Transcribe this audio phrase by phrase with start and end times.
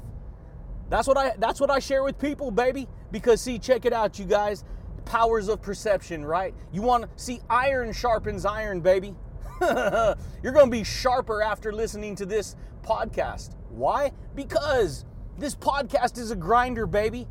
[0.89, 2.87] That's what I that's what I share with people, baby.
[3.11, 4.63] Because see, check it out, you guys.
[5.05, 6.53] Powers of perception, right?
[6.71, 9.15] You want to see iron sharpens iron, baby.
[9.61, 13.55] You're going to be sharper after listening to this podcast.
[13.69, 14.11] Why?
[14.35, 15.05] Because
[15.37, 17.27] this podcast is a grinder, baby.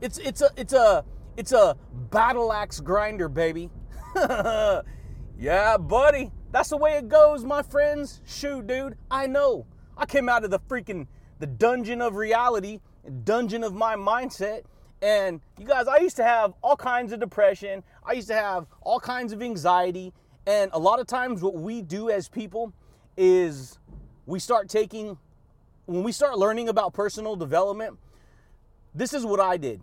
[0.00, 1.04] It's it's a it's a
[1.36, 1.76] it's a
[2.10, 3.70] battle axe grinder, baby.
[4.16, 6.30] yeah, buddy.
[6.52, 8.20] That's the way it goes, my friends.
[8.26, 8.96] Shoot, dude.
[9.10, 9.66] I know.
[9.96, 11.06] I came out of the freaking
[11.38, 12.80] the dungeon of reality,
[13.24, 14.62] dungeon of my mindset.
[15.00, 17.82] And you guys, I used to have all kinds of depression.
[18.04, 20.12] I used to have all kinds of anxiety.
[20.46, 22.74] And a lot of times, what we do as people
[23.16, 23.78] is
[24.26, 25.16] we start taking,
[25.86, 27.98] when we start learning about personal development,
[28.94, 29.80] this is what I did.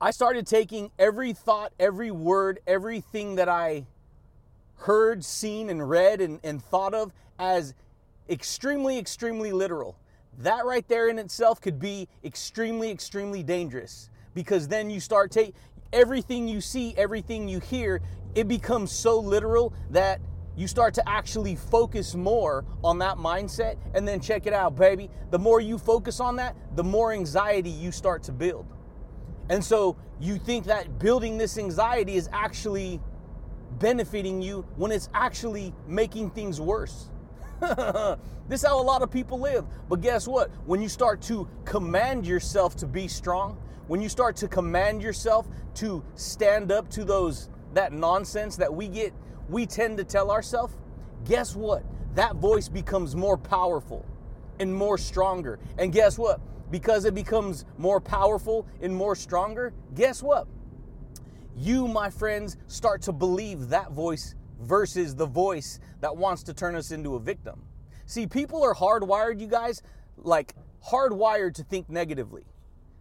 [0.00, 3.86] I started taking every thought, every word, everything that I
[4.82, 7.74] heard, seen, and read and, and thought of as
[8.28, 9.96] extremely, extremely literal.
[10.38, 15.54] That right there in itself could be extremely, extremely dangerous because then you start take
[15.92, 18.00] everything you see, everything you hear,
[18.34, 20.20] it becomes so literal that
[20.56, 25.10] you start to actually focus more on that mindset and then check it out, baby.
[25.30, 28.66] The more you focus on that, the more anxiety you start to build.
[29.48, 33.00] And so you think that building this anxiety is actually
[33.78, 37.08] benefiting you when it's actually making things worse.
[37.60, 39.64] this is how a lot of people live.
[39.88, 40.50] But guess what?
[40.66, 43.56] When you start to command yourself to be strong,
[43.86, 48.88] when you start to command yourself to stand up to those that nonsense that we
[48.88, 49.14] get
[49.48, 50.74] we tend to tell ourselves,
[51.24, 51.84] guess what?
[52.14, 54.04] That voice becomes more powerful
[54.58, 55.58] and more stronger.
[55.78, 56.40] And guess what?
[56.70, 60.46] Because it becomes more powerful and more stronger, guess what?
[61.56, 66.74] You, my friends, start to believe that voice versus the voice that wants to turn
[66.74, 67.62] us into a victim.
[68.06, 69.82] See, people are hardwired, you guys,
[70.16, 70.54] like
[70.86, 72.44] hardwired to think negatively.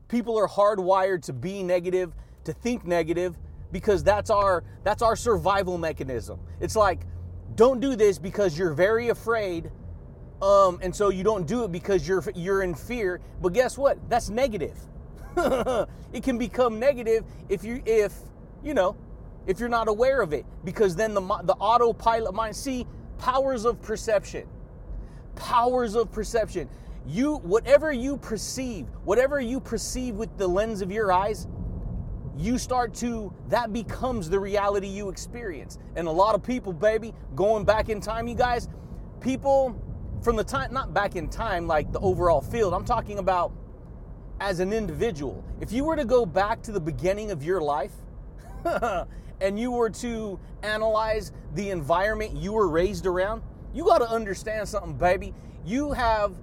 [0.07, 2.13] People are hardwired to be negative,
[2.43, 3.37] to think negative
[3.71, 6.39] because that's our that's our survival mechanism.
[6.59, 7.01] It's like
[7.55, 9.71] don't do this because you're very afraid
[10.41, 13.21] um, and so you don't do it because you're you're in fear.
[13.41, 13.97] But guess what?
[14.09, 14.77] That's negative.
[15.37, 18.13] it can become negative if you if
[18.63, 18.95] you know
[19.47, 22.85] if you're not aware of it because then the the autopilot mind see
[23.17, 24.47] powers of perception
[25.35, 26.69] powers of perception.
[27.07, 31.47] You whatever you perceive whatever you perceive with the lens of your eyes
[32.37, 35.79] you start to that becomes the reality you experience.
[35.95, 38.69] And a lot of people baby going back in time you guys
[39.19, 39.75] people
[40.21, 43.51] from the time not back in time like the overall field i'm talking about
[44.39, 45.43] as an individual.
[45.61, 47.93] If you were to go back to the beginning of your life
[49.41, 53.41] and you were to analyze the environment you were raised around,
[53.73, 55.33] you got to understand something, baby.
[55.65, 56.35] You have,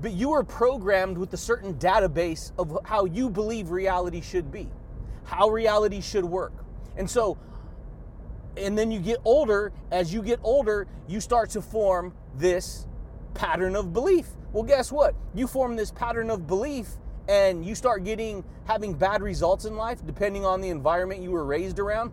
[0.00, 4.68] but you were programmed with a certain database of how you believe reality should be,
[5.24, 6.52] how reality should work.
[6.96, 7.38] And so,
[8.56, 12.86] and then you get older, as you get older, you start to form this
[13.34, 14.26] pattern of belief.
[14.52, 15.14] Well, guess what?
[15.34, 16.88] You form this pattern of belief
[17.30, 21.44] and you start getting having bad results in life depending on the environment you were
[21.44, 22.10] raised around.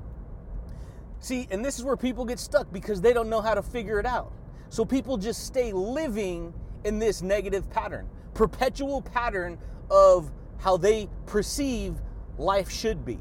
[1.19, 3.99] See, and this is where people get stuck because they don't know how to figure
[3.99, 4.31] it out.
[4.69, 6.53] So people just stay living
[6.83, 9.57] in this negative pattern, perpetual pattern
[9.89, 11.95] of how they perceive
[12.37, 13.19] life should be.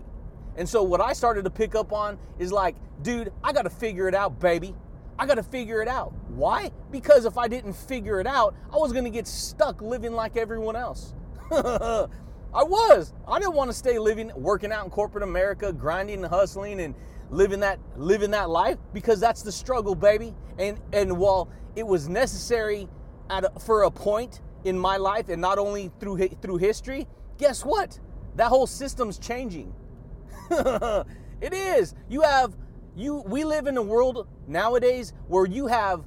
[0.57, 3.71] And so what I started to pick up on is like, dude, I got to
[3.71, 4.75] figure it out, baby.
[5.19, 6.13] I got to figure it out.
[6.29, 6.73] Why?
[6.91, 10.77] Because if I didn't figure it out, I was to get stuck living like everyone
[10.77, 11.15] else.
[12.57, 13.13] I was.
[13.29, 16.95] I didn't want to stay living, working out in corporate America, grinding and hustling and
[17.31, 20.35] living that living that life because that's the struggle, baby.
[20.59, 22.89] And and while it was necessary
[23.31, 27.07] at a, for a point in my life, and not only through through history,
[27.39, 27.99] guess what?
[28.37, 29.75] That whole system's changing.
[30.51, 31.95] it is.
[32.09, 32.57] You have
[32.97, 33.23] you.
[33.27, 36.05] We live in a world nowadays where you have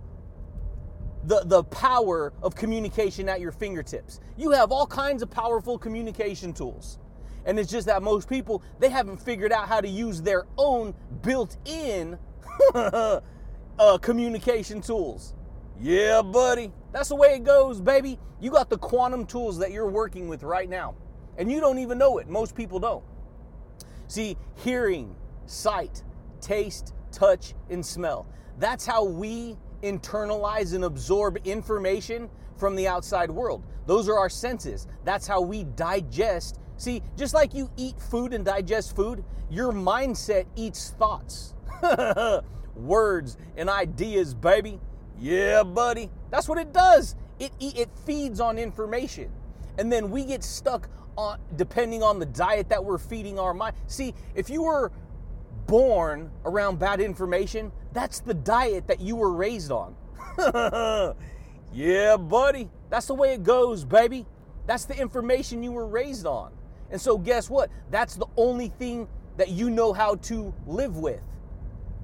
[1.30, 4.20] the, the power of communication at your fingertips.
[4.36, 6.98] You have all kinds of powerful communication tools.
[7.46, 10.96] And it's just that most people, they haven't figured out how to use their own
[11.22, 12.18] built in
[12.74, 13.22] uh,
[14.02, 15.36] communication tools.
[15.80, 16.72] Yeah, buddy.
[16.92, 18.18] That's the way it goes, baby.
[18.42, 20.96] You got the quantum tools that you're working with right now.
[21.38, 22.28] And you don't even know it.
[22.28, 23.04] Most people don't.
[24.08, 25.16] See, hearing,
[25.46, 26.02] sight,
[26.42, 28.26] taste, touch, and smell.
[28.58, 33.64] That's how we internalize and absorb information from the outside world.
[33.86, 34.88] Those are our senses.
[35.04, 36.60] That's how we digest.
[36.78, 41.56] See, just like you eat food and digest food, your mindset eats thoughts,
[42.76, 44.80] words, and ideas, baby.
[45.20, 46.10] Yeah, buddy.
[46.30, 47.16] That's what it does.
[47.40, 49.31] It, it feeds on information.
[49.78, 53.76] And then we get stuck on, depending on the diet that we're feeding our mind.
[53.88, 54.92] See, if you were
[55.69, 59.95] born around bad information, that's the diet that you were raised on.
[61.74, 62.69] yeah, buddy.
[62.89, 64.25] That's the way it goes, baby.
[64.66, 66.51] That's the information you were raised on.
[66.92, 67.69] And so, guess what?
[67.92, 69.07] That's the only thing
[69.38, 71.21] that you know how to live with.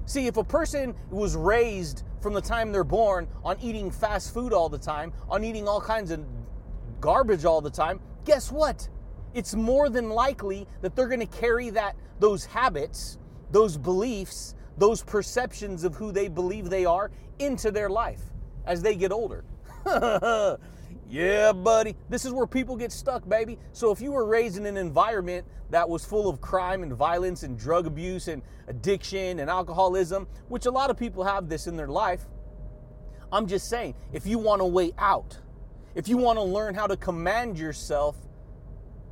[0.06, 4.52] See, if a person was raised from the time they're born on eating fast food
[4.52, 6.24] all the time, on eating all kinds of
[7.00, 8.88] garbage all the time, guess what?
[9.34, 13.18] It's more than likely that they're going to carry that those habits
[13.56, 18.20] those beliefs, those perceptions of who they believe they are into their life
[18.66, 19.44] as they get older.
[21.08, 21.96] yeah, buddy.
[22.10, 23.58] This is where people get stuck, baby.
[23.72, 27.44] So if you were raised in an environment that was full of crime and violence
[27.44, 31.78] and drug abuse and addiction and alcoholism, which a lot of people have this in
[31.78, 32.26] their life,
[33.32, 35.38] I'm just saying, if you want a way out,
[35.94, 38.16] if you want to learn how to command yourself,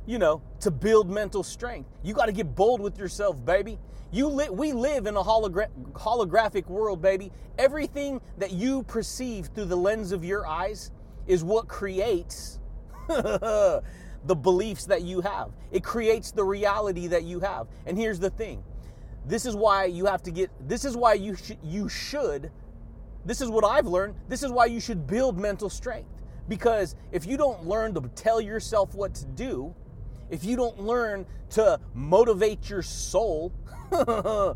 [0.05, 3.79] you know, to build mental strength, you got to get bold with yourself, baby.
[4.11, 7.31] You li- we live in a hologra- holographic world, baby.
[7.57, 10.91] Everything that you perceive through the lens of your eyes
[11.27, 12.59] is what creates
[13.07, 13.81] the
[14.41, 15.51] beliefs that you have.
[15.71, 17.67] It creates the reality that you have.
[17.85, 18.63] And here's the thing.
[19.25, 22.51] This is why you have to get this is why you should you should
[23.25, 24.15] this is what I've learned.
[24.29, 26.09] This is why you should build mental strength.
[26.47, 29.73] Because if you don't learn to tell yourself what to do,
[30.29, 33.51] if you don't learn to motivate your soul,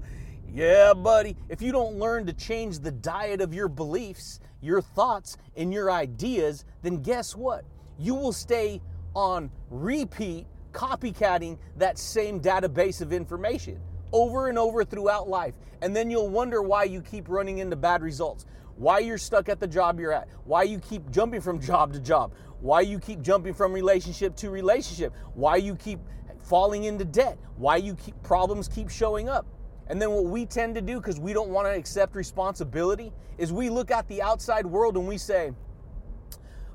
[0.53, 5.37] yeah, buddy, if you don't learn to change the diet of your beliefs, your thoughts,
[5.55, 7.65] and your ideas, then guess what?
[7.97, 8.81] You will stay
[9.15, 13.79] on repeat copycatting that same database of information
[14.11, 15.53] over and over throughout life.
[15.81, 18.45] And then you'll wonder why you keep running into bad results,
[18.79, 21.99] why you're stuck at the job you're at, why you keep jumping from job to
[21.99, 25.99] job, why you keep jumping from relationship to relationship, why you keep
[26.41, 29.45] falling into debt, why you keep problems keep showing up.
[29.87, 33.51] And then what we tend to do because we don't want to accept responsibility is
[33.51, 35.51] we look at the outside world and we say,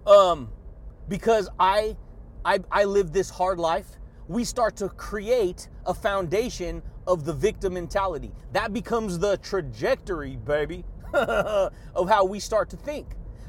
[0.06, 0.50] um,
[1.08, 1.96] because I,
[2.44, 3.86] I, I live this hard life,
[4.28, 8.32] we start to create a foundation of the victim mentality.
[8.52, 10.84] That becomes the trajectory, baby,
[11.94, 13.06] of how we start to think.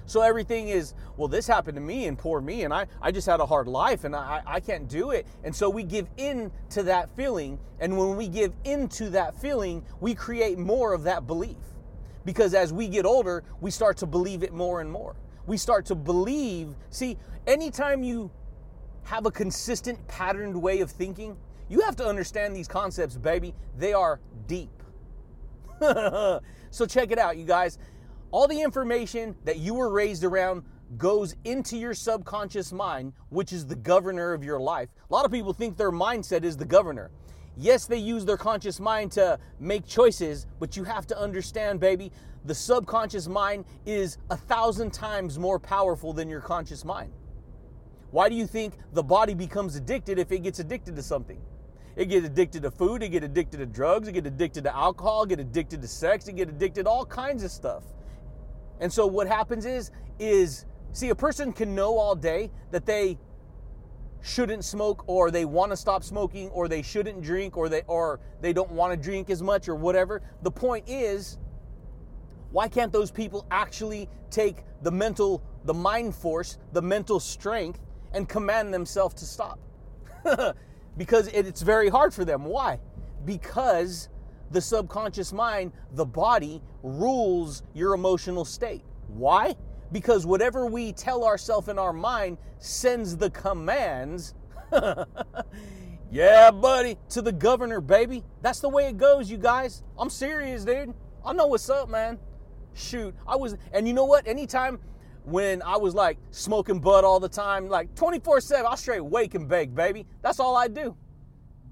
[0.07, 3.25] So everything is, well, this happened to me and poor me, and I, I just
[3.25, 5.25] had a hard life and I, I can't do it.
[5.43, 7.59] And so we give in to that feeling.
[7.79, 11.57] And when we give into that feeling, we create more of that belief.
[12.23, 15.15] Because as we get older, we start to believe it more and more.
[15.47, 17.17] We start to believe, see,
[17.47, 18.31] anytime you
[19.03, 21.35] have a consistent patterned way of thinking,
[21.67, 23.55] you have to understand these concepts, baby.
[23.77, 24.74] They are deep.
[26.71, 27.77] so check it out, you guys.
[28.31, 30.63] All the information that you were raised around
[30.97, 34.89] goes into your subconscious mind, which is the governor of your life.
[35.09, 37.11] A lot of people think their mindset is the governor.
[37.57, 42.11] Yes, they use their conscious mind to make choices, but you have to understand, baby,
[42.43, 47.11] the subconscious mind is a thousand times more powerful than your conscious mind.
[48.11, 51.41] Why do you think the body becomes addicted if it gets addicted to something?
[51.95, 55.25] It get addicted to food, it get addicted to drugs, it get addicted to alcohol,
[55.25, 57.83] get addicted to sex, it get addicted to all kinds of stuff.
[58.79, 63.17] And so what happens is is see a person can know all day that they
[64.21, 68.19] shouldn't smoke or they want to stop smoking or they shouldn't drink or they or
[68.41, 70.21] they don't want to drink as much or whatever.
[70.41, 71.37] The point is
[72.51, 77.81] why can't those people actually take the mental the mind force, the mental strength
[78.13, 79.59] and command themselves to stop?
[80.97, 82.45] because it's very hard for them.
[82.45, 82.79] Why?
[83.25, 84.09] Because
[84.51, 88.83] the subconscious mind, the body rules your emotional state.
[89.07, 89.55] Why?
[89.91, 94.33] Because whatever we tell ourselves in our mind sends the commands.
[96.11, 98.23] yeah, buddy, to the governor, baby.
[98.41, 99.83] That's the way it goes, you guys.
[99.97, 100.93] I'm serious, dude.
[101.25, 102.19] I know what's up, man.
[102.73, 104.27] Shoot, I was, and you know what?
[104.27, 104.79] Anytime
[105.25, 109.35] when I was like smoking bud all the time, like 24 7, I straight wake
[109.35, 110.05] and bake, baby.
[110.21, 110.95] That's all I do.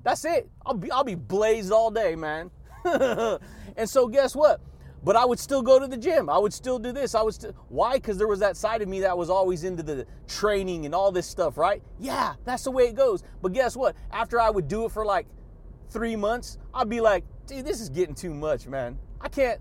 [0.03, 0.49] That's it.
[0.65, 2.51] I'll be, I'll be blazed all day, man.
[2.85, 4.59] and so guess what?
[5.03, 6.29] But I would still go to the gym.
[6.29, 7.13] I would still do this.
[7.13, 7.95] I would still why?
[7.95, 11.11] Because there was that side of me that was always into the training and all
[11.11, 11.81] this stuff, right?
[11.99, 13.23] Yeah, that's the way it goes.
[13.41, 13.95] But guess what?
[14.11, 15.27] After I would do it for like
[15.89, 18.97] three months, I'd be like, dude, this is getting too much, man.
[19.19, 19.59] I can't.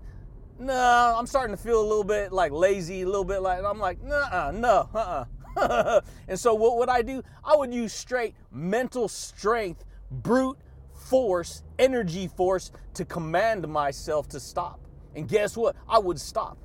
[0.63, 3.79] No, I'm starting to feel a little bit like lazy, a little bit like I'm
[3.79, 6.01] like, nah, no, uh-uh.
[6.29, 7.21] and so what would I do?
[7.43, 10.57] I would use straight mental strength, brute
[10.93, 14.79] force, energy force to command myself to stop.
[15.15, 15.75] And guess what?
[15.87, 16.57] I would stop.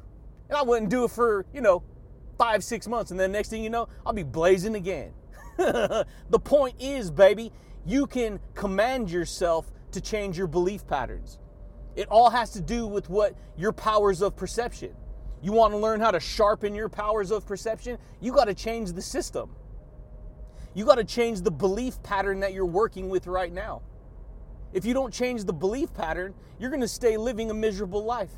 [0.48, 1.82] And I wouldn't do it for, you know,
[2.38, 3.10] five, six months.
[3.10, 5.12] And then next thing you know, I'll be blazing again.
[5.56, 6.06] the
[6.44, 7.50] point is, baby,
[7.84, 11.40] you can command yourself to change your belief patterns.
[11.98, 14.94] It all has to do with what your powers of perception.
[15.42, 17.98] You want to learn how to sharpen your powers of perception?
[18.20, 19.50] You got to change the system.
[20.74, 23.82] You got to change the belief pattern that you're working with right now.
[24.72, 28.30] If you don't change the belief pattern, you're going to stay living a miserable life.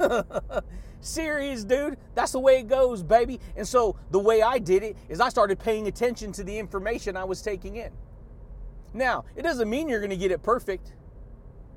[1.02, 1.98] Serious, dude.
[2.14, 3.40] That's the way it goes, baby.
[3.58, 7.14] And so the way I did it is I started paying attention to the information
[7.14, 7.90] I was taking in.
[8.94, 10.94] Now, it doesn't mean you're going to get it perfect.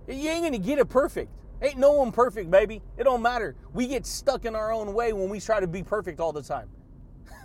[0.08, 1.32] You ain't to get it perfect.
[1.62, 2.82] Ain't no one perfect, baby.
[2.98, 3.56] It don't matter.
[3.74, 6.44] We get stuck in our own way when we try to be perfect all the
[6.44, 6.70] time.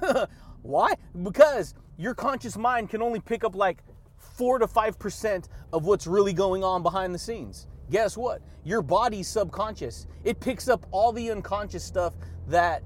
[0.62, 0.94] Why?
[1.22, 3.82] Because your conscious mind can only pick up like
[4.16, 7.68] 4 to 5% of what's really going on behind the scenes.
[7.90, 8.42] Guess what?
[8.64, 10.06] Your body's subconscious.
[10.24, 12.14] It picks up all the unconscious stuff
[12.48, 12.82] that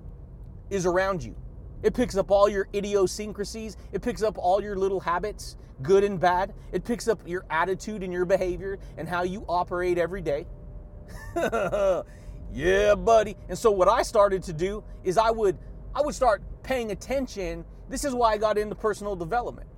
[0.70, 1.34] is around you.
[1.82, 3.76] It picks up all your idiosyncrasies.
[3.92, 6.54] It picks up all your little habits, good and bad.
[6.72, 10.46] It picks up your attitude and your behavior and how you operate every day.
[12.52, 13.36] yeah, buddy.
[13.48, 15.58] And so what I started to do is I would
[15.94, 17.64] I would start paying attention.
[17.88, 19.68] This is why I got into personal development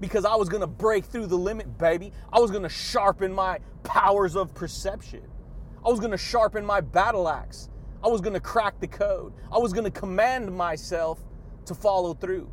[0.00, 2.12] because I was going to break through the limit, baby.
[2.32, 5.22] I was going to sharpen my powers of perception.
[5.84, 7.68] I was going to sharpen my battle axe.
[8.02, 9.32] I was going to crack the code.
[9.52, 11.20] I was going to command myself
[11.66, 12.50] to follow through.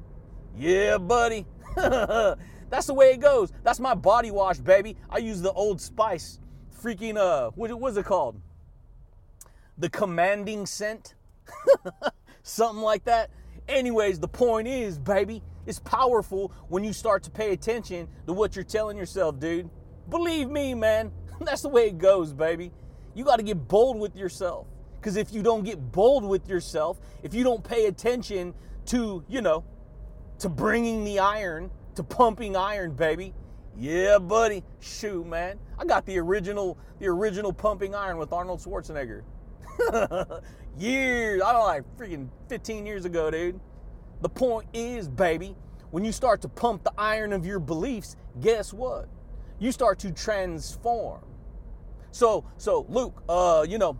[0.57, 1.45] Yeah, buddy.
[2.71, 3.51] That's the way it goes.
[3.63, 4.95] That's my body wash, baby.
[5.09, 6.39] I use the Old Spice.
[6.81, 8.41] Freaking, uh, what, was it called?
[9.77, 11.15] The commanding scent?
[12.43, 13.29] Something like that.
[13.67, 18.55] Anyways, the point is, baby, it's powerful when you start to pay attention to what
[18.55, 19.69] you're telling yourself, dude.
[20.09, 21.11] Believe me, man.
[21.41, 22.71] That's the way it goes, baby.
[23.13, 24.67] You got to get bold with yourself.
[24.95, 28.53] Because if you don't get bold with yourself, if you don't pay attention
[28.85, 29.65] to, you know,
[30.39, 33.33] to bringing the iron, to pumping iron, baby.
[33.77, 34.63] Yeah, buddy.
[34.79, 35.57] Shoot, man.
[35.77, 39.23] I got the original, the original pumping iron with Arnold Schwarzenegger.
[40.77, 43.59] years, I don't know, like freaking 15 years ago, dude.
[44.21, 45.55] The point is, baby,
[45.91, 49.07] when you start to pump the iron of your beliefs, guess what?
[49.59, 51.21] You start to transform.
[52.11, 53.97] So, so Luke, uh, you know,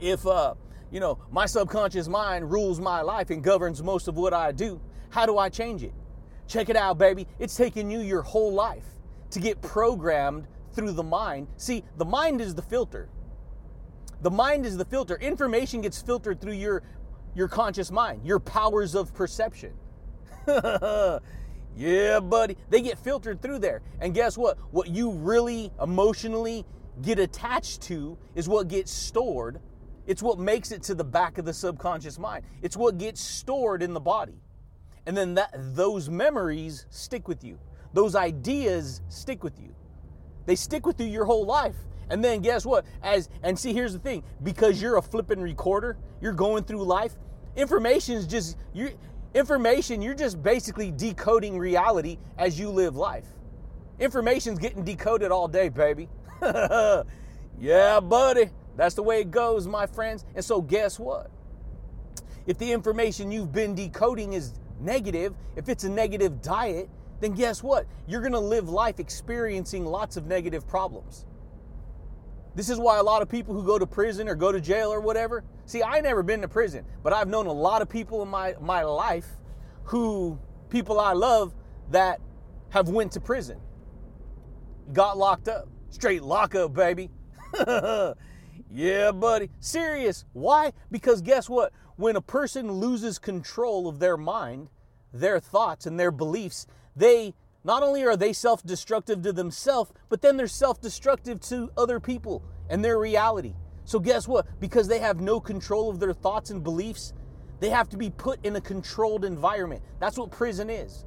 [0.00, 0.54] if uh,
[0.90, 4.80] you know, my subconscious mind rules my life and governs most of what I do,
[5.10, 5.94] how do I change it?
[6.52, 7.26] Check it out, baby.
[7.38, 8.84] It's taken you your whole life
[9.30, 11.46] to get programmed through the mind.
[11.56, 13.08] See, the mind is the filter.
[14.20, 15.16] The mind is the filter.
[15.16, 16.82] Information gets filtered through your
[17.34, 19.72] your conscious mind, your powers of perception.
[20.46, 22.58] yeah, buddy.
[22.68, 23.80] They get filtered through there.
[24.02, 24.58] And guess what?
[24.72, 26.66] What you really emotionally
[27.00, 29.58] get attached to is what gets stored.
[30.06, 32.44] It's what makes it to the back of the subconscious mind.
[32.60, 34.42] It's what gets stored in the body.
[35.06, 37.58] And then that those memories stick with you.
[37.92, 39.74] Those ideas stick with you.
[40.46, 41.76] They stick with you your whole life.
[42.10, 42.84] And then guess what?
[43.02, 47.14] As and see, here's the thing: because you're a flipping recorder, you're going through life.
[47.56, 48.90] Information is just you.
[49.34, 53.24] Information, you're just basically decoding reality as you live life.
[53.98, 56.08] Information's getting decoded all day, baby.
[57.58, 58.50] yeah, buddy.
[58.76, 60.24] That's the way it goes, my friends.
[60.34, 61.30] And so, guess what?
[62.46, 66.88] If the information you've been decoding is negative, if it's a negative diet,
[67.20, 67.86] then guess what?
[68.06, 71.24] You're going to live life experiencing lots of negative problems.
[72.54, 74.92] This is why a lot of people who go to prison or go to jail
[74.92, 75.44] or whatever.
[75.64, 78.54] See, I never been to prison, but I've known a lot of people in my
[78.60, 79.26] my life
[79.84, 81.54] who people I love
[81.90, 82.20] that
[82.70, 83.58] have went to prison.
[84.92, 85.68] Got locked up.
[85.90, 87.10] Straight lockup, baby.
[88.70, 89.50] yeah, buddy.
[89.60, 90.24] Serious.
[90.32, 90.72] Why?
[90.90, 91.72] Because guess what?
[91.96, 94.68] When a person loses control of their mind,
[95.12, 97.34] their thoughts and their beliefs, they
[97.64, 102.00] not only are they self destructive to themselves, but then they're self destructive to other
[102.00, 103.54] people and their reality.
[103.84, 104.46] So, guess what?
[104.60, 107.12] Because they have no control of their thoughts and beliefs,
[107.60, 109.82] they have to be put in a controlled environment.
[110.00, 111.04] That's what prison is.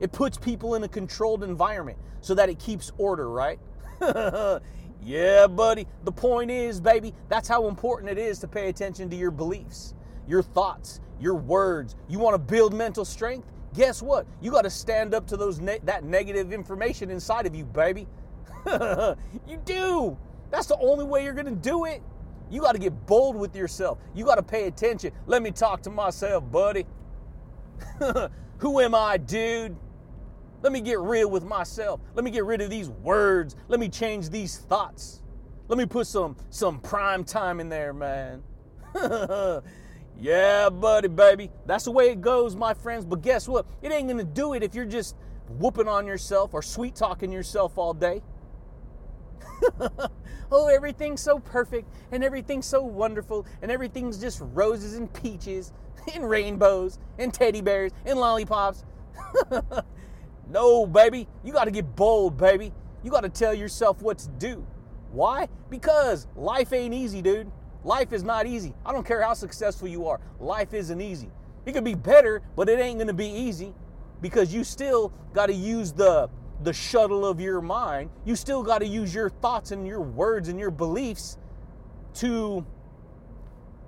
[0.00, 3.58] It puts people in a controlled environment so that it keeps order, right?
[5.02, 5.86] yeah, buddy.
[6.04, 9.94] The point is, baby, that's how important it is to pay attention to your beliefs,
[10.28, 11.96] your thoughts, your words.
[12.08, 13.48] You want to build mental strength?
[13.74, 14.26] guess what?
[14.40, 18.06] You got to stand up to those ne- that negative information inside of you, baby.
[19.46, 20.16] you do.
[20.50, 22.02] That's the only way you're going to do it.
[22.50, 23.98] You got to get bold with yourself.
[24.14, 25.12] You got to pay attention.
[25.26, 26.86] Let me talk to myself, buddy.
[28.58, 29.76] Who am I, dude?
[30.62, 32.00] Let me get real with myself.
[32.14, 33.54] Let me get rid of these words.
[33.68, 35.22] Let me change these thoughts.
[35.68, 38.42] Let me put some some prime time in there, man.
[40.18, 41.50] Yeah, buddy, baby.
[41.64, 43.04] That's the way it goes, my friends.
[43.04, 43.66] But guess what?
[43.82, 45.14] It ain't gonna do it if you're just
[45.48, 48.22] whooping on yourself or sweet talking yourself all day.
[50.52, 55.72] oh, everything's so perfect and everything's so wonderful and everything's just roses and peaches
[56.14, 58.84] and rainbows and teddy bears and lollipops.
[60.50, 61.28] no, baby.
[61.44, 62.72] You got to get bold, baby.
[63.04, 64.66] You got to tell yourself what to do.
[65.12, 65.48] Why?
[65.70, 67.50] Because life ain't easy, dude.
[67.88, 68.74] Life is not easy.
[68.84, 70.20] I don't care how successful you are.
[70.40, 71.30] Life isn't easy.
[71.64, 73.72] It could be better, but it ain't to be easy
[74.20, 76.28] because you still got to use the
[76.62, 78.10] the shuttle of your mind.
[78.26, 81.38] You still got to use your thoughts and your words and your beliefs
[82.16, 82.66] to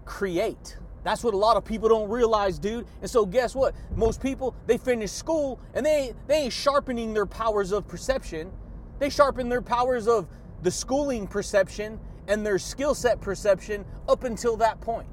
[0.07, 0.79] create.
[1.05, 2.87] That's what a lot of people don't realize, dude.
[3.03, 3.75] And so guess what?
[3.94, 8.51] Most people they finish school and they they ain't sharpening their powers of perception.
[8.98, 10.27] They sharpen their powers of
[10.62, 15.09] the schooling perception and their skill set perception up until that point.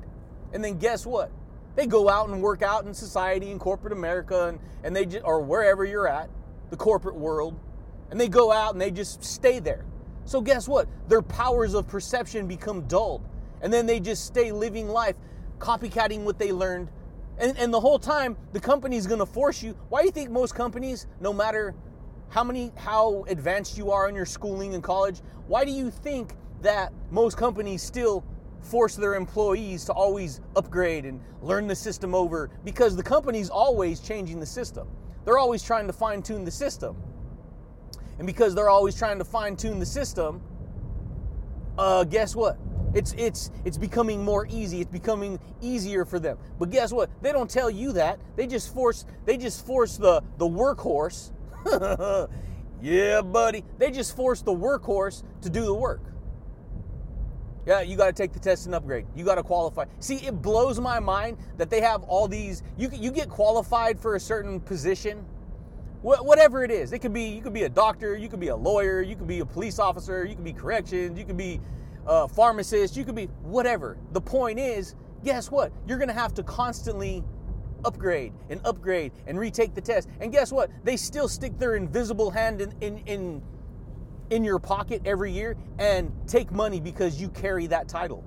[0.53, 1.31] And then guess what?
[1.75, 5.23] They go out and work out in society in corporate America and, and they just,
[5.25, 6.29] or wherever you're at,
[6.69, 7.57] the corporate world,
[8.09, 9.85] and they go out and they just stay there.
[10.25, 10.87] So guess what?
[11.07, 13.23] Their powers of perception become dulled.
[13.61, 15.15] And then they just stay living life,
[15.59, 16.89] copycatting what they learned.
[17.37, 19.77] And, and the whole time, the company's gonna force you.
[19.89, 21.75] Why do you think most companies, no matter
[22.29, 26.33] how many how advanced you are in your schooling in college, why do you think
[26.61, 28.23] that most companies still
[28.61, 33.99] force their employees to always upgrade and learn the system over because the company's always
[33.99, 34.87] changing the system.
[35.25, 36.95] They're always trying to fine tune the system.
[38.17, 40.41] And because they're always trying to fine tune the system,
[41.77, 42.57] uh, guess what?
[42.93, 44.81] It's it's it's becoming more easy.
[44.81, 46.37] It's becoming easier for them.
[46.57, 47.09] But guess what?
[47.21, 48.19] They don't tell you that.
[48.35, 51.31] They just force they just force the the workhorse.
[52.81, 53.63] yeah, buddy.
[53.77, 56.01] They just force the workhorse to do the work.
[57.67, 59.05] Yeah, you got to take the test and upgrade.
[59.13, 59.85] You got to qualify.
[59.99, 62.63] See, it blows my mind that they have all these.
[62.77, 65.25] You you get qualified for a certain position,
[66.01, 66.93] wh- whatever it is.
[66.93, 69.27] It could be you could be a doctor, you could be a lawyer, you could
[69.27, 71.59] be a police officer, you could be corrections, you could be
[72.05, 73.97] a pharmacist, you could be whatever.
[74.13, 75.73] The point is, guess what?
[75.87, 77.21] You're gonna have to constantly
[77.83, 80.07] upgrade and upgrade and retake the test.
[80.21, 80.71] And guess what?
[80.85, 83.41] They still stick their invisible hand in in, in
[84.29, 88.23] in your pocket every year and take money because you carry that title.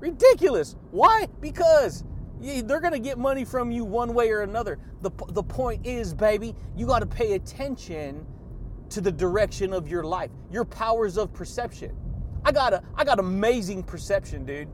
[0.00, 0.76] Ridiculous.
[0.90, 1.28] Why?
[1.40, 2.04] Because
[2.40, 4.78] they're going to get money from you one way or another.
[5.02, 8.26] The, the point is, baby, you got to pay attention
[8.90, 11.96] to the direction of your life, your powers of perception.
[12.44, 14.68] I got a, I got amazing perception, dude.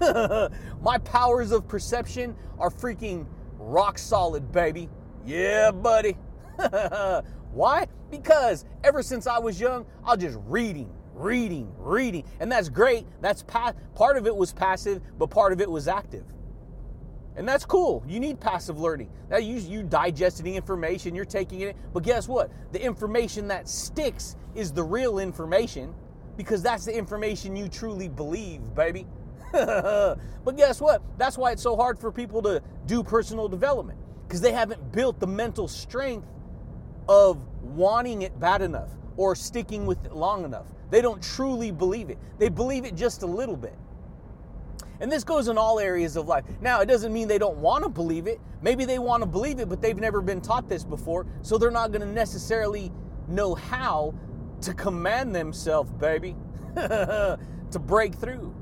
[0.80, 3.26] My powers of perception are freaking
[3.58, 4.88] rock solid, baby.
[5.26, 6.16] Yeah, buddy.
[7.52, 7.86] Why?
[8.10, 12.24] Because ever since I was young, I was just reading, reading, reading.
[12.40, 13.06] And that's great.
[13.20, 16.24] That's pa- part of it was passive, but part of it was active.
[17.36, 18.04] And that's cool.
[18.08, 19.10] You need passive learning.
[19.28, 21.76] That you you digesting information, you're taking it.
[21.92, 22.50] But guess what?
[22.72, 25.94] The information that sticks is the real information
[26.36, 29.06] because that's the information you truly believe, baby.
[29.52, 30.18] but
[30.56, 31.02] guess what?
[31.18, 35.18] That's why it's so hard for people to do personal development because they haven't built
[35.20, 36.26] the mental strength
[37.10, 40.66] of wanting it bad enough or sticking with it long enough.
[40.90, 42.18] They don't truly believe it.
[42.38, 43.76] They believe it just a little bit.
[45.00, 46.44] And this goes in all areas of life.
[46.60, 48.40] Now, it doesn't mean they don't want to believe it.
[48.62, 51.70] Maybe they want to believe it, but they've never been taught this before, so they're
[51.72, 52.92] not going to necessarily
[53.26, 54.14] know how
[54.60, 56.36] to command themselves, baby,
[56.76, 57.38] to
[57.80, 58.54] break through.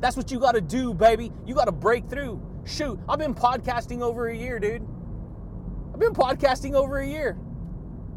[0.00, 1.32] That's what you got to do, baby.
[1.46, 2.42] You got to break through.
[2.64, 4.86] Shoot, I've been podcasting over a year, dude.
[5.94, 7.38] I've been podcasting over a year.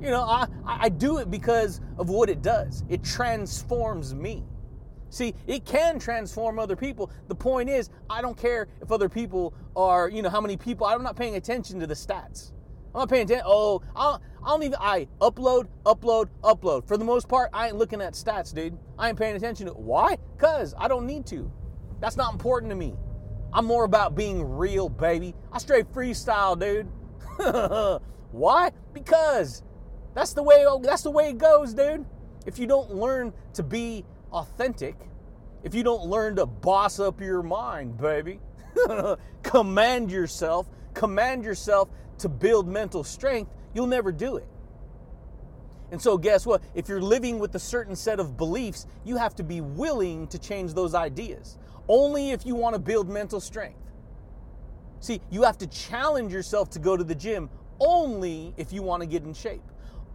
[0.01, 2.83] You know, I, I do it because of what it does.
[2.89, 4.43] It transforms me.
[5.09, 7.11] See, it can transform other people.
[7.27, 10.85] The point is, I don't care if other people are, you know, how many people.
[10.85, 12.51] I'm not paying attention to the stats.
[12.93, 13.45] I'm not paying attention.
[13.47, 14.77] Oh, I'll, I don't even.
[14.79, 16.87] I upload, upload, upload.
[16.87, 18.77] For the most part, I ain't looking at stats, dude.
[18.97, 19.73] I ain't paying attention to.
[19.73, 20.17] Why?
[20.37, 21.51] Cause I don't need to.
[21.99, 22.95] That's not important to me.
[23.51, 25.33] I'm more about being real, baby.
[25.51, 26.87] I straight freestyle, dude.
[28.31, 28.71] Why?
[28.93, 29.63] Because
[30.19, 30.65] that's the way.
[30.81, 32.05] That's the way it goes, dude.
[32.45, 34.03] If you don't learn to be
[34.33, 34.95] authentic,
[35.63, 38.41] if you don't learn to boss up your mind, baby,
[39.43, 44.47] command yourself, command yourself to build mental strength, you'll never do it.
[45.91, 46.61] And so, guess what?
[46.75, 50.37] If you're living with a certain set of beliefs, you have to be willing to
[50.37, 51.57] change those ideas.
[51.87, 53.79] Only if you want to build mental strength.
[54.99, 59.01] See, you have to challenge yourself to go to the gym only if you want
[59.01, 59.63] to get in shape,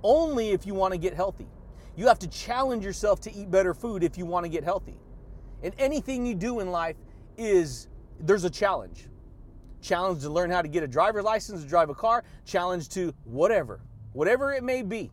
[0.04, 1.48] only if you want to get healthy.
[1.96, 4.96] You have to challenge yourself to eat better food if you want to get healthy.
[5.62, 6.96] And anything you do in life
[7.36, 7.88] is
[8.20, 9.08] there's a challenge.
[9.80, 13.14] Challenge to learn how to get a driver's license to drive a car, challenge to
[13.24, 13.80] whatever,
[14.12, 15.10] whatever it may be.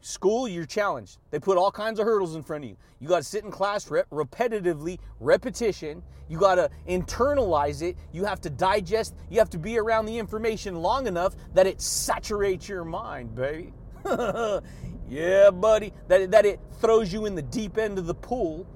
[0.00, 1.18] School, you're challenged.
[1.30, 2.76] They put all kinds of hurdles in front of you.
[3.00, 6.02] You got to sit in class rep- repetitively, repetition.
[6.28, 7.96] You got to internalize it.
[8.12, 9.14] You have to digest.
[9.30, 13.72] You have to be around the information long enough that it saturates your mind, baby.
[15.08, 15.92] Yeah, buddy.
[16.08, 18.66] That, that it throws you in the deep end of the pool,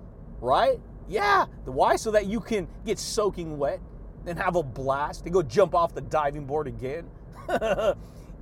[0.40, 0.80] right?
[1.08, 1.46] Yeah.
[1.64, 1.96] Why?
[1.96, 3.80] So that you can get soaking wet
[4.26, 7.08] and have a blast and go jump off the diving board again.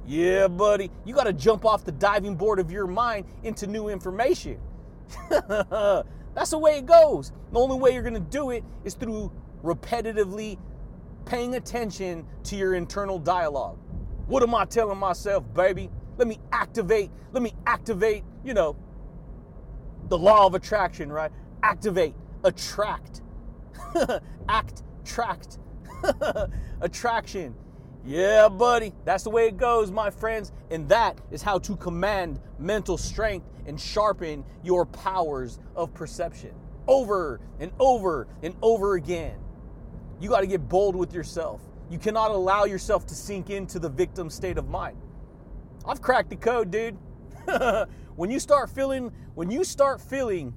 [0.06, 0.90] yeah, buddy.
[1.04, 4.58] You got to jump off the diving board of your mind into new information.
[5.30, 7.32] That's the way it goes.
[7.52, 9.30] The only way you're going to do it is through
[9.62, 10.58] repetitively
[11.24, 13.78] paying attention to your internal dialogue.
[14.26, 15.88] What am I telling myself, baby?
[16.16, 18.76] Let me activate, let me activate, you know,
[20.08, 21.30] the law of attraction, right?
[21.62, 23.22] Activate, attract,
[24.48, 25.58] act, tract,
[26.80, 27.54] attraction.
[28.04, 30.52] Yeah, buddy, that's the way it goes, my friends.
[30.70, 36.52] And that is how to command mental strength and sharpen your powers of perception
[36.86, 39.36] over and over and over again.
[40.20, 41.60] You got to get bold with yourself.
[41.90, 44.96] You cannot allow yourself to sink into the victim state of mind.
[45.88, 46.96] I've cracked the code, dude.
[48.16, 50.52] when you start feeling, when you start feeling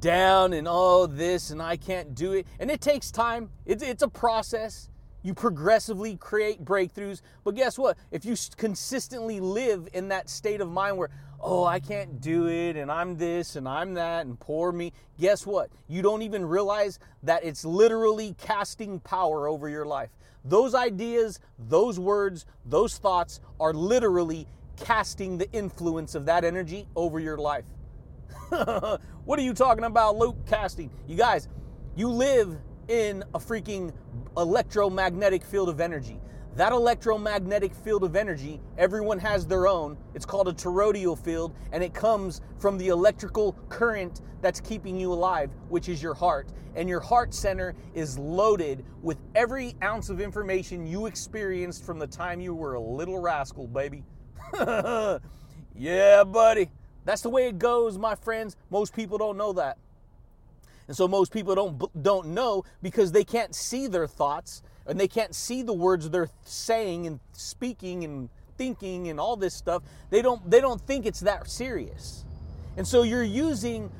[0.00, 3.50] down and all oh, this and I can't do it, and it takes time.
[3.64, 4.90] It's it's a process.
[5.22, 7.96] You progressively create breakthroughs, but guess what?
[8.12, 12.76] If you consistently live in that state of mind where oh, I can't do it,
[12.76, 14.92] and I'm this, and I'm that, and poor me.
[15.18, 15.70] Guess what?
[15.86, 20.10] You don't even realize that it's literally casting power over your life.
[20.48, 27.18] Those ideas, those words, those thoughts are literally casting the influence of that energy over
[27.18, 27.64] your life.
[29.24, 30.36] what are you talking about, Luke?
[30.46, 30.90] Casting.
[31.08, 31.48] You guys,
[31.96, 32.56] you live
[32.88, 33.92] in a freaking
[34.36, 36.20] electromagnetic field of energy.
[36.56, 39.98] That electromagnetic field of energy, everyone has their own.
[40.14, 45.12] It's called a toroidal field, and it comes from the electrical current that's keeping you
[45.12, 46.48] alive, which is your heart.
[46.74, 52.06] And your heart center is loaded with every ounce of information you experienced from the
[52.06, 54.02] time you were a little rascal, baby.
[55.74, 56.70] yeah, buddy.
[57.04, 58.56] That's the way it goes, my friends.
[58.70, 59.76] Most people don't know that.
[60.88, 65.08] And so most people don't don't know because they can't see their thoughts and they
[65.08, 70.22] can't see the words they're saying and speaking and thinking and all this stuff they
[70.22, 72.24] don't they don't think it's that serious.
[72.76, 73.90] And so you're using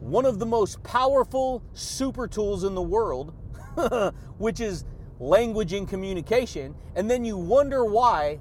[0.00, 3.34] one of the most powerful super tools in the world
[4.38, 4.84] which is
[5.20, 8.38] language and communication and then you wonder why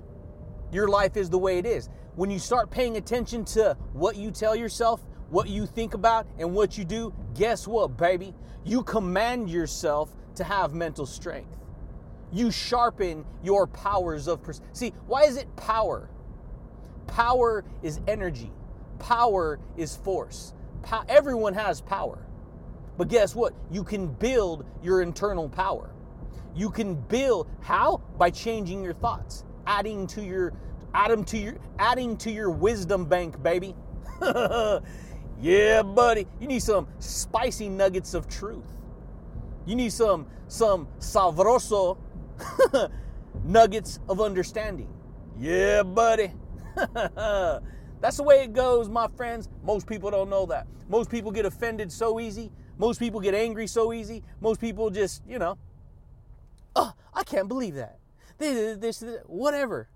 [0.72, 1.90] your life is the way it is.
[2.16, 6.54] When you start paying attention to what you tell yourself what you think about and
[6.54, 8.34] what you do guess what baby?
[8.64, 11.58] You command yourself to have mental strength
[12.32, 16.10] you sharpen your powers of pers- see why is it power?
[17.08, 18.52] Power is energy.
[19.00, 20.54] Power is force.
[20.84, 22.26] Po- everyone has power.
[22.98, 23.54] But guess what?
[23.72, 25.92] You can build your internal power.
[26.56, 28.02] You can build how?
[28.18, 30.54] By changing your thoughts adding to your
[30.94, 33.76] adding to your adding to your wisdom bank baby.
[35.40, 36.26] Yeah buddy.
[36.40, 38.66] You need some spicy nuggets of truth.
[39.68, 41.98] You need some some sabroso
[43.44, 44.90] nuggets of understanding.
[45.40, 46.32] Yeah, buddy.
[48.00, 49.50] That's the way it goes, my friends.
[49.64, 50.68] Most people don't know that.
[50.90, 52.52] Most people get offended so easy.
[52.78, 54.24] Most people get angry so easy.
[54.40, 55.58] Most people just, you know,
[56.76, 58.00] oh, I can't believe that.
[58.38, 59.90] This, this, this, whatever.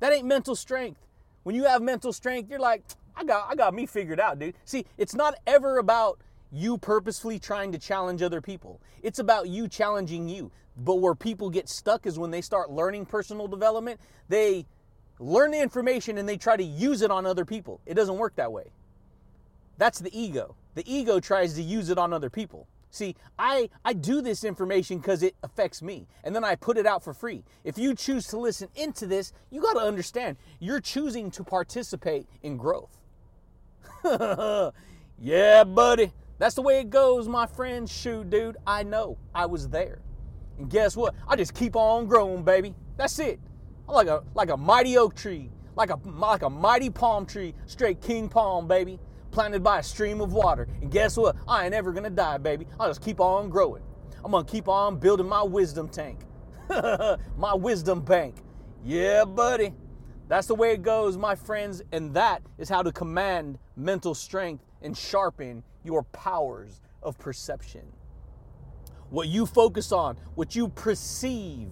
[0.00, 1.00] That ain't mental strength.
[1.42, 4.54] When you have mental strength, you're like, I got, I got me figured out, dude.
[4.64, 6.18] See, it's not ever about
[6.52, 8.80] you purposefully trying to challenge other people.
[9.02, 10.52] It's about you challenging you.
[10.76, 14.66] But where people get stuck is when they start learning personal development, they
[15.18, 17.80] learn the information and they try to use it on other people.
[17.86, 18.72] It doesn't work that way.
[19.78, 20.54] That's the ego.
[20.74, 22.68] The ego tries to use it on other people.
[22.90, 26.84] See, I, I do this information because it affects me, and then I put it
[26.84, 27.42] out for free.
[27.64, 32.26] If you choose to listen into this, you got to understand you're choosing to participate
[32.42, 32.98] in growth.
[35.18, 36.12] yeah, buddy.
[36.42, 37.88] That's the way it goes, my friend.
[37.88, 39.16] Shoot, dude, I know.
[39.32, 40.00] I was there.
[40.58, 41.14] And guess what?
[41.28, 42.74] I just keep on growing, baby.
[42.96, 43.38] That's it.
[43.88, 47.54] I'm like a like a mighty oak tree, like a like a mighty palm tree,
[47.66, 48.98] straight king palm, baby,
[49.30, 50.66] planted by a stream of water.
[50.80, 51.36] And guess what?
[51.46, 52.66] I ain't ever gonna die, baby.
[52.80, 53.84] I'll just keep on growing.
[54.24, 56.22] I'm gonna keep on building my wisdom tank,
[57.36, 58.34] my wisdom bank.
[58.84, 59.74] Yeah, buddy.
[60.26, 64.64] That's the way it goes, my friends, and that is how to command mental strength
[64.80, 67.82] and sharpen your powers of perception.
[69.10, 71.68] What you focus on, what you perceive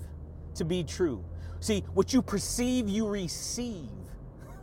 [0.55, 1.25] to be true.
[1.61, 3.89] See, what you perceive, you receive.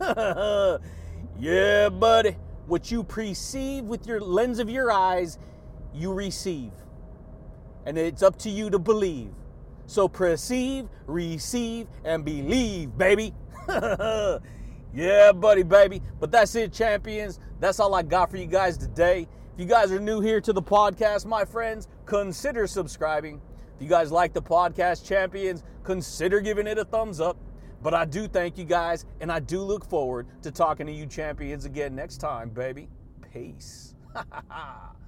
[1.38, 2.36] yeah, buddy.
[2.66, 5.38] What you perceive with your lens of your eyes,
[5.94, 6.72] you receive.
[7.86, 9.32] And it's up to you to believe.
[9.86, 13.32] So perceive, receive, and believe, baby.
[14.94, 16.02] yeah, buddy, baby.
[16.20, 17.40] But that's it, champions.
[17.58, 19.26] That's all I got for you guys today.
[19.58, 23.40] If you guys are new here to the podcast, my friends, consider subscribing.
[23.74, 27.36] If you guys like the podcast, champions, consider giving it a thumbs up.
[27.82, 31.06] But I do thank you guys, and I do look forward to talking to you
[31.06, 32.88] champions again next time, baby.
[33.32, 33.96] Peace.